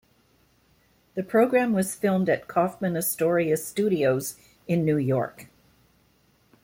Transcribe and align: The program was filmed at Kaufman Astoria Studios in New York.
The 1.13 1.21
program 1.21 1.73
was 1.73 1.93
filmed 1.93 2.27
at 2.27 2.47
Kaufman 2.47 2.97
Astoria 2.97 3.55
Studios 3.55 4.35
in 4.67 4.83
New 4.83 4.97
York. 4.97 5.47